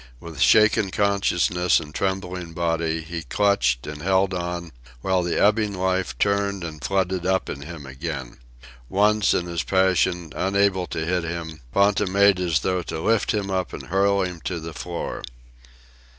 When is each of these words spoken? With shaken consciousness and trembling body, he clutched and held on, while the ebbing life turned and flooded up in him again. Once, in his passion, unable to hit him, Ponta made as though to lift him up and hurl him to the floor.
With 0.19 0.39
shaken 0.39 0.89
consciousness 0.89 1.79
and 1.79 1.93
trembling 1.93 2.53
body, 2.53 3.01
he 3.03 3.21
clutched 3.21 3.85
and 3.85 4.01
held 4.01 4.33
on, 4.33 4.71
while 5.01 5.21
the 5.21 5.39
ebbing 5.39 5.75
life 5.75 6.17
turned 6.17 6.63
and 6.63 6.83
flooded 6.83 7.23
up 7.23 7.47
in 7.51 7.61
him 7.61 7.85
again. 7.85 8.37
Once, 8.89 9.35
in 9.35 9.45
his 9.45 9.61
passion, 9.61 10.33
unable 10.35 10.87
to 10.87 11.05
hit 11.05 11.23
him, 11.23 11.59
Ponta 11.71 12.07
made 12.07 12.39
as 12.39 12.61
though 12.61 12.81
to 12.81 12.99
lift 12.99 13.31
him 13.31 13.51
up 13.51 13.73
and 13.73 13.89
hurl 13.89 14.23
him 14.23 14.41
to 14.45 14.59
the 14.59 14.73
floor. 14.73 15.21